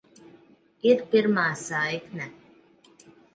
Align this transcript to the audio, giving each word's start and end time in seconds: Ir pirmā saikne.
Ir 0.91 1.03
pirmā 1.11 1.43
saikne. 1.65 2.27